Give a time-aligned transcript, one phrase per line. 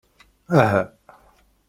[0.59, 0.83] Aɛa?